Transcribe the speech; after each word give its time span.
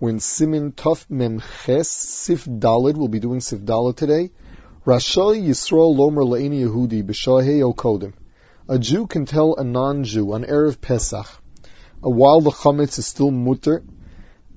We're 0.00 0.10
in 0.10 0.18
Siman 0.18 0.74
Tuf 0.74 1.06
Mem 1.10 1.40
Ches 1.40 1.88
Seif 1.88 2.46
Dalid. 2.46 2.96
We'll 2.96 3.08
be 3.08 3.18
doing 3.18 3.40
Seif 3.40 3.64
Dalid 3.64 3.96
today. 3.96 4.30
Rashay 4.86 5.44
Yisrael 5.44 5.96
Lomer 5.96 6.22
Le'eni 6.22 6.60
Yehudi 6.60 7.02
B'Shahei 7.02 7.74
Kodim. 7.74 8.12
A 8.68 8.78
Jew 8.78 9.08
can 9.08 9.26
tell 9.26 9.56
a 9.56 9.64
non-Jew 9.64 10.34
on 10.34 10.44
Erev 10.44 10.80
Pesach, 10.80 11.26
while 12.00 12.40
the 12.40 12.50
chametz 12.50 13.00
is 13.00 13.08
still 13.08 13.32
mutter, 13.32 13.82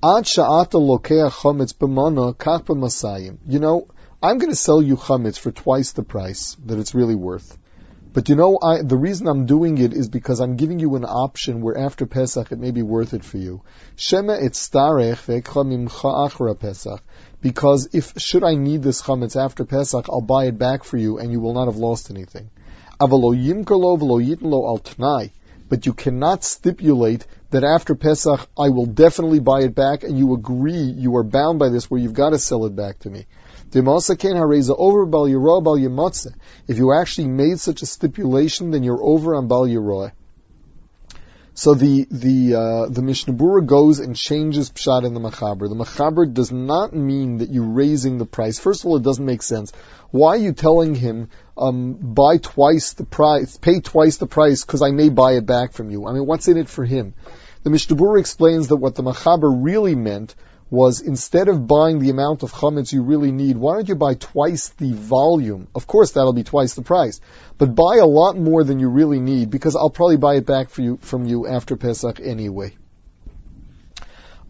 Ad 0.00 0.26
sha'ata 0.26 0.78
lokea 0.78 1.28
chametz 1.28 1.74
b'mana 1.74 2.36
kach 2.36 2.64
b'masayim. 2.66 3.38
You 3.48 3.58
know, 3.58 3.88
I'm 4.22 4.38
going 4.38 4.50
to 4.50 4.56
sell 4.56 4.80
you 4.80 4.94
chametz 4.94 5.40
for 5.40 5.50
twice 5.50 5.90
the 5.90 6.04
price 6.04 6.56
that 6.66 6.78
it's 6.78 6.94
really 6.94 7.16
worth. 7.16 7.58
But 8.14 8.28
you 8.28 8.36
know, 8.36 8.58
I, 8.62 8.82
the 8.82 8.98
reason 8.98 9.26
I'm 9.26 9.46
doing 9.46 9.78
it 9.78 9.94
is 9.94 10.10
because 10.10 10.40
I'm 10.40 10.56
giving 10.56 10.78
you 10.78 10.96
an 10.96 11.04
option 11.04 11.62
where 11.62 11.78
after 11.78 12.04
Pesach 12.04 12.52
it 12.52 12.58
may 12.58 12.70
be 12.70 12.82
worth 12.82 13.14
it 13.14 13.24
for 13.24 13.38
you. 13.38 13.62
Shema 13.96 14.36
Pesach. 16.54 17.02
Because 17.40 17.88
if, 17.94 18.12
should 18.18 18.44
I 18.44 18.54
need 18.54 18.82
this 18.82 19.00
chametz 19.00 19.42
after 19.42 19.64
Pesach, 19.64 20.06
I'll 20.10 20.20
buy 20.20 20.44
it 20.44 20.58
back 20.58 20.84
for 20.84 20.98
you 20.98 21.18
and 21.18 21.32
you 21.32 21.40
will 21.40 21.54
not 21.54 21.68
have 21.68 21.76
lost 21.76 22.10
anything. 22.10 22.50
Avalo 23.00 23.34
yimkerlo 23.34 23.98
v'lo 23.98 24.20
yitnlo 24.22 24.66
al. 24.66 25.30
But 25.70 25.86
you 25.86 25.94
cannot 25.94 26.44
stipulate 26.44 27.26
that 27.48 27.64
after 27.64 27.94
Pesach 27.94 28.46
I 28.58 28.68
will 28.68 28.86
definitely 28.86 29.40
buy 29.40 29.62
it 29.62 29.74
back 29.74 30.02
and 30.02 30.18
you 30.18 30.34
agree, 30.34 30.82
you 30.82 31.16
are 31.16 31.24
bound 31.24 31.58
by 31.58 31.70
this 31.70 31.90
where 31.90 31.98
you've 31.98 32.12
got 32.12 32.30
to 32.30 32.38
sell 32.38 32.66
it 32.66 32.76
back 32.76 32.98
to 33.00 33.10
me. 33.10 33.24
If 36.68 36.78
you 36.78 36.92
actually 36.92 37.28
made 37.28 37.58
such 37.58 37.82
a 37.82 37.86
stipulation, 37.86 38.70
then 38.70 38.82
you're 38.82 39.02
over 39.02 39.34
on 39.34 39.48
Bal 39.48 39.66
Yeroy. 39.66 40.12
So 41.54 41.74
the 41.74 42.06
the 42.10 42.54
uh, 42.54 42.86
the 42.88 43.02
Mishnah 43.02 43.34
goes 43.62 43.98
and 43.98 44.16
changes 44.16 44.70
pshat 44.70 45.04
in 45.04 45.12
the 45.12 45.20
Machaber. 45.20 45.68
The 45.68 45.74
Machaber 45.74 46.32
does 46.32 46.50
not 46.50 46.94
mean 46.94 47.38
that 47.38 47.50
you're 47.50 47.64
raising 47.64 48.16
the 48.16 48.24
price. 48.24 48.58
First 48.58 48.82
of 48.82 48.86
all, 48.86 48.96
it 48.96 49.02
doesn't 49.02 49.24
make 49.24 49.42
sense. 49.42 49.70
Why 50.10 50.30
are 50.30 50.36
you 50.38 50.52
telling 50.52 50.94
him 50.94 51.28
um, 51.58 51.92
buy 51.92 52.38
twice 52.38 52.94
the 52.94 53.04
price, 53.04 53.58
pay 53.58 53.80
twice 53.80 54.16
the 54.16 54.26
price 54.26 54.64
because 54.64 54.80
I 54.80 54.92
may 54.92 55.10
buy 55.10 55.32
it 55.32 55.44
back 55.44 55.72
from 55.72 55.90
you? 55.90 56.06
I 56.06 56.12
mean, 56.12 56.26
what's 56.26 56.48
in 56.48 56.56
it 56.56 56.70
for 56.70 56.86
him? 56.86 57.12
The 57.64 57.70
Mishnah 57.70 58.14
explains 58.14 58.68
that 58.68 58.76
what 58.76 58.94
the 58.94 59.02
Machaber 59.02 59.50
really 59.54 59.94
meant 59.94 60.34
was 60.72 61.02
instead 61.02 61.48
of 61.48 61.66
buying 61.66 61.98
the 61.98 62.08
amount 62.08 62.42
of 62.42 62.50
chametz 62.50 62.94
you 62.94 63.02
really 63.02 63.30
need, 63.30 63.58
why 63.58 63.74
don't 63.74 63.90
you 63.90 63.94
buy 63.94 64.14
twice 64.14 64.70
the 64.70 64.90
volume? 64.94 65.68
Of 65.74 65.86
course, 65.86 66.12
that'll 66.12 66.32
be 66.32 66.44
twice 66.44 66.72
the 66.72 66.80
price, 66.80 67.20
but 67.58 67.74
buy 67.74 67.98
a 67.98 68.06
lot 68.06 68.38
more 68.38 68.64
than 68.64 68.80
you 68.80 68.88
really 68.88 69.20
need 69.20 69.50
because 69.50 69.76
I'll 69.76 69.90
probably 69.90 70.16
buy 70.16 70.36
it 70.36 70.46
back 70.46 70.70
for 70.70 70.80
you 70.80 70.98
from 71.02 71.26
you 71.26 71.46
after 71.46 71.76
Pesach 71.76 72.20
anyway. 72.20 72.74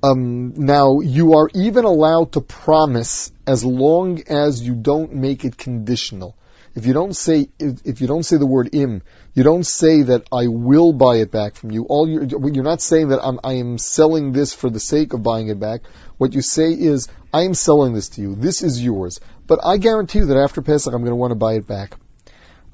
Um, 0.00 0.54
now 0.54 1.00
you 1.00 1.34
are 1.34 1.50
even 1.54 1.84
allowed 1.84 2.32
to 2.32 2.40
promise 2.40 3.32
as 3.44 3.64
long 3.64 4.22
as 4.28 4.62
you 4.62 4.76
don't 4.76 5.14
make 5.14 5.44
it 5.44 5.56
conditional. 5.56 6.36
If 6.74 6.86
you 6.86 6.94
don't 6.94 7.14
say 7.14 7.48
if 7.58 8.00
you 8.00 8.06
don't 8.06 8.22
say 8.22 8.38
the 8.38 8.46
word 8.46 8.74
im, 8.74 9.02
you 9.34 9.42
don't 9.42 9.64
say 9.66 10.02
that 10.02 10.26
I 10.32 10.46
will 10.46 10.92
buy 10.94 11.16
it 11.16 11.30
back 11.30 11.54
from 11.54 11.70
you. 11.70 11.84
All 11.84 12.08
you're, 12.08 12.24
you're 12.24 12.64
not 12.64 12.80
saying 12.80 13.08
that 13.08 13.20
I'm, 13.22 13.40
I 13.44 13.54
am 13.54 13.76
selling 13.76 14.32
this 14.32 14.54
for 14.54 14.70
the 14.70 14.80
sake 14.80 15.12
of 15.12 15.22
buying 15.22 15.48
it 15.48 15.60
back. 15.60 15.82
What 16.16 16.32
you 16.32 16.40
say 16.40 16.72
is 16.72 17.08
I 17.32 17.42
am 17.42 17.52
selling 17.52 17.92
this 17.92 18.08
to 18.10 18.22
you. 18.22 18.34
This 18.34 18.62
is 18.62 18.82
yours, 18.82 19.20
but 19.46 19.60
I 19.62 19.76
guarantee 19.76 20.20
you 20.20 20.26
that 20.26 20.38
after 20.38 20.62
Pesach 20.62 20.94
I'm 20.94 21.00
going 21.00 21.10
to 21.10 21.16
want 21.16 21.32
to 21.32 21.36
buy 21.36 21.54
it 21.54 21.66
back. 21.66 21.96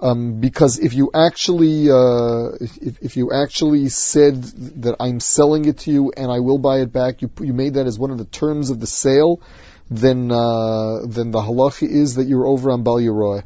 Um, 0.00 0.38
because 0.38 0.78
if 0.78 0.94
you 0.94 1.10
actually 1.12 1.90
uh, 1.90 2.52
if, 2.60 3.02
if 3.02 3.16
you 3.16 3.32
actually 3.32 3.88
said 3.88 4.40
that 4.82 4.94
I'm 5.00 5.18
selling 5.18 5.64
it 5.64 5.78
to 5.78 5.90
you 5.90 6.12
and 6.16 6.30
I 6.30 6.38
will 6.38 6.58
buy 6.58 6.82
it 6.82 6.92
back, 6.92 7.20
you 7.20 7.32
you 7.40 7.52
made 7.52 7.74
that 7.74 7.86
as 7.88 7.98
one 7.98 8.12
of 8.12 8.18
the 8.18 8.24
terms 8.24 8.70
of 8.70 8.78
the 8.78 8.86
sale, 8.86 9.42
then 9.90 10.30
uh, 10.30 11.00
then 11.04 11.32
the 11.32 11.40
halacha 11.40 11.88
is 11.88 12.14
that 12.14 12.28
you're 12.28 12.46
over 12.46 12.70
on 12.70 12.84
Bal 12.84 12.98
Yeroy. 12.98 13.42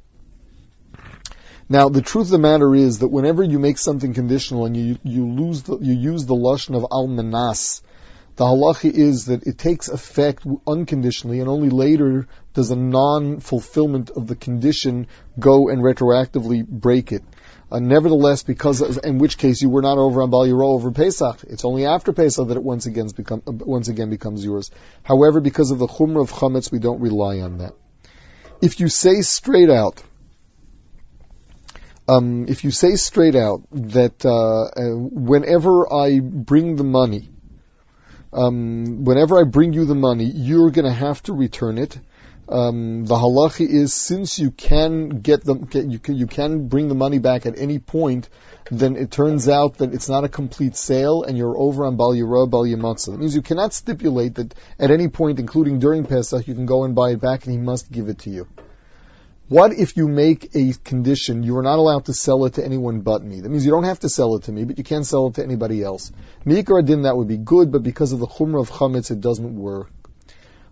Now, 1.72 1.88
the 1.88 2.02
truth 2.02 2.26
of 2.26 2.32
the 2.32 2.38
matter 2.38 2.74
is 2.74 2.98
that 2.98 3.08
whenever 3.08 3.42
you 3.42 3.58
make 3.58 3.78
something 3.78 4.12
conditional 4.12 4.66
and 4.66 4.76
you 4.76 4.98
you 5.04 5.26
lose 5.26 5.62
the, 5.62 5.78
you 5.78 5.94
use 5.94 6.26
the 6.26 6.34
lashon 6.34 6.76
of 6.76 6.84
al 6.92 7.06
manas, 7.06 7.80
the 8.36 8.44
halacha 8.44 8.92
is 8.92 9.24
that 9.24 9.46
it 9.46 9.56
takes 9.56 9.88
effect 9.88 10.46
unconditionally, 10.66 11.40
and 11.40 11.48
only 11.48 11.70
later 11.70 12.28
does 12.52 12.70
a 12.70 12.76
non-fulfillment 12.76 14.10
of 14.10 14.26
the 14.26 14.36
condition 14.36 15.06
go 15.38 15.70
and 15.70 15.80
retroactively 15.82 16.62
break 16.68 17.10
it. 17.10 17.22
Uh, 17.70 17.78
nevertheless, 17.78 18.42
because 18.42 18.82
of, 18.82 19.02
in 19.02 19.16
which 19.16 19.38
case 19.38 19.62
you 19.62 19.70
were 19.70 19.80
not 19.80 19.96
over 19.96 20.20
on 20.20 20.28
Bal 20.28 20.62
over 20.62 20.90
Pesach. 20.90 21.42
It's 21.44 21.64
only 21.64 21.86
after 21.86 22.12
Pesach 22.12 22.48
that 22.48 22.58
it 22.58 22.62
once 22.62 22.84
again, 22.84 23.08
uh, 23.30 23.36
once 23.46 23.88
again 23.88 24.10
becomes 24.10 24.44
yours. 24.44 24.70
However, 25.04 25.40
because 25.40 25.70
of 25.70 25.78
the 25.78 25.88
chumrah 25.88 26.20
of 26.20 26.32
chametz, 26.32 26.70
we 26.70 26.80
don't 26.80 27.00
rely 27.00 27.40
on 27.40 27.56
that. 27.64 27.72
If 28.60 28.78
you 28.78 28.90
say 28.90 29.22
straight 29.22 29.70
out 29.70 30.02
um, 32.12 32.46
if 32.48 32.64
you 32.64 32.70
say 32.70 32.96
straight 32.96 33.34
out 33.34 33.62
that 33.72 34.24
uh, 34.24 34.64
uh, 34.64 34.96
whenever 34.96 35.92
I 35.92 36.20
bring 36.20 36.76
the 36.76 36.84
money, 36.84 37.30
um, 38.32 39.04
whenever 39.04 39.38
I 39.38 39.44
bring 39.44 39.72
you 39.72 39.84
the 39.84 39.94
money, 39.94 40.24
you're 40.24 40.70
going 40.70 40.84
to 40.84 40.92
have 40.92 41.22
to 41.24 41.32
return 41.32 41.78
it. 41.78 41.98
Um, 42.48 43.06
the 43.06 43.14
halacha 43.14 43.66
is 43.66 43.94
since 43.94 44.38
you 44.38 44.50
can 44.50 45.20
get 45.20 45.44
get, 45.70 45.86
you 45.86 45.98
can 45.98 46.16
you 46.16 46.26
can 46.26 46.68
bring 46.68 46.88
the 46.88 46.94
money 46.94 47.18
back 47.18 47.46
at 47.46 47.58
any 47.58 47.78
point, 47.78 48.28
then 48.70 48.96
it 48.96 49.10
turns 49.10 49.48
out 49.48 49.78
that 49.78 49.94
it's 49.94 50.08
not 50.08 50.24
a 50.24 50.28
complete 50.28 50.76
sale 50.76 51.22
and 51.22 51.38
you're 51.38 51.56
over 51.56 51.86
on 51.86 51.96
Bal 51.96 52.12
Yirah, 52.12 52.50
Bal 52.50 52.64
Yamatza. 52.64 53.12
That 53.12 53.20
means 53.20 53.34
you 53.34 53.42
cannot 53.42 53.72
stipulate 53.72 54.34
that 54.34 54.54
at 54.78 54.90
any 54.90 55.08
point, 55.08 55.38
including 55.38 55.78
during 55.78 56.04
Pesach, 56.04 56.46
you 56.48 56.54
can 56.54 56.66
go 56.66 56.84
and 56.84 56.94
buy 56.94 57.10
it 57.10 57.20
back 57.20 57.44
and 57.44 57.52
he 57.52 57.58
must 57.58 57.90
give 57.90 58.08
it 58.08 58.18
to 58.20 58.30
you. 58.30 58.48
What 59.48 59.72
if 59.72 59.96
you 59.96 60.08
make 60.08 60.54
a 60.54 60.72
condition 60.84 61.42
you 61.42 61.56
are 61.58 61.62
not 61.62 61.78
allowed 61.78 62.06
to 62.06 62.14
sell 62.14 62.44
it 62.46 62.54
to 62.54 62.64
anyone 62.64 63.00
but 63.00 63.22
me? 63.22 63.40
That 63.40 63.48
means 63.50 63.66
you 63.66 63.72
don't 63.72 63.84
have 63.84 64.00
to 64.00 64.08
sell 64.08 64.36
it 64.36 64.44
to 64.44 64.52
me, 64.52 64.64
but 64.64 64.78
you 64.78 64.84
can't 64.84 65.04
sell 65.04 65.26
it 65.26 65.34
to 65.34 65.42
anybody 65.42 65.82
else. 65.82 66.12
Mikra 66.46 66.84
din 66.84 67.02
that 67.02 67.16
would 67.16 67.28
be 67.28 67.36
good, 67.36 67.70
but 67.72 67.82
because 67.82 68.12
of 68.12 68.20
the 68.20 68.26
chumrah 68.26 68.62
of 68.62 68.70
chametz, 68.70 69.10
it 69.10 69.20
doesn't 69.20 69.54
work. 69.54 69.90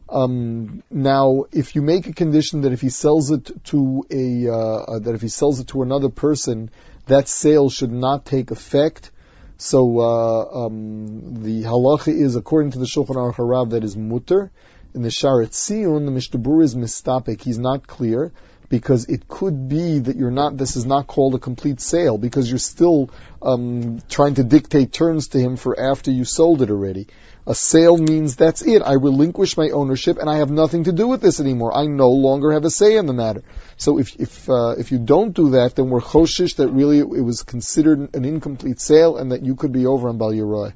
Um, 0.08 0.82
now, 0.90 1.44
if 1.52 1.74
you 1.74 1.82
make 1.82 2.06
a 2.06 2.12
condition 2.12 2.62
that 2.62 2.72
if 2.72 2.80
he 2.80 2.88
sells 2.88 3.30
it 3.30 3.50
to 3.66 4.06
a 4.10 4.48
uh, 4.48 4.98
that 5.00 5.14
if 5.14 5.20
he 5.20 5.28
sells 5.28 5.60
it 5.60 5.68
to 5.68 5.82
another 5.82 6.08
person, 6.08 6.70
that 7.06 7.28
sale 7.28 7.70
should 7.70 7.92
not 7.92 8.24
take 8.24 8.50
effect. 8.50 9.10
So 9.58 9.98
uh, 9.98 10.64
um, 10.64 11.42
the 11.42 11.64
halacha 11.64 12.08
is 12.08 12.34
according 12.34 12.72
to 12.72 12.78
the 12.78 12.86
Shulchan 12.86 13.16
Aruch 13.16 13.34
Harav 13.34 13.70
that 13.70 13.84
is 13.84 13.96
mutter. 13.96 14.50
In 14.94 15.02
the 15.02 15.10
Sha'ar 15.10 15.46
HaTziyun, 15.46 16.06
the 16.06 16.10
Mishnah 16.10 16.40
Berurah 16.40 16.64
is 16.64 16.74
mistapik. 16.74 17.42
He's 17.42 17.58
not 17.58 17.86
clear 17.86 18.32
because 18.70 19.06
it 19.06 19.26
could 19.28 19.68
be 19.68 19.98
that 19.98 20.16
you're 20.16 20.30
not, 20.30 20.56
this 20.56 20.76
is 20.76 20.86
not 20.86 21.08
called 21.08 21.34
a 21.34 21.38
complete 21.38 21.80
sale 21.80 22.16
because 22.16 22.48
you're 22.48 22.58
still 22.58 23.10
um, 23.42 24.00
trying 24.08 24.34
to 24.34 24.44
dictate 24.44 24.92
terms 24.92 25.28
to 25.28 25.40
him 25.40 25.56
for 25.56 25.78
after 25.78 26.10
you 26.12 26.24
sold 26.24 26.62
it 26.62 26.70
already. 26.70 27.08
A 27.48 27.54
sale 27.54 27.98
means 27.98 28.36
that's 28.36 28.62
it. 28.62 28.80
I 28.80 28.92
relinquish 28.92 29.56
my 29.56 29.70
ownership 29.70 30.18
and 30.18 30.30
I 30.30 30.36
have 30.36 30.52
nothing 30.52 30.84
to 30.84 30.92
do 30.92 31.08
with 31.08 31.20
this 31.20 31.40
anymore. 31.40 31.76
I 31.76 31.86
no 31.86 32.10
longer 32.10 32.52
have 32.52 32.64
a 32.64 32.70
say 32.70 32.96
in 32.96 33.06
the 33.06 33.12
matter. 33.12 33.42
So 33.76 33.98
if 33.98 34.14
if 34.20 34.48
uh, 34.48 34.76
if 34.78 34.92
you 34.92 34.98
don't 34.98 35.34
do 35.34 35.50
that, 35.50 35.74
then 35.74 35.90
we're 35.90 36.00
choshish 36.00 36.56
that 36.56 36.68
really 36.68 37.00
it 37.00 37.24
was 37.24 37.42
considered 37.42 38.14
an 38.14 38.24
incomplete 38.24 38.78
sale 38.78 39.16
and 39.16 39.32
that 39.32 39.44
you 39.44 39.56
could 39.56 39.72
be 39.72 39.86
over 39.86 40.10
on 40.10 40.18
Bal 40.18 40.32
Yeroy. 40.32 40.74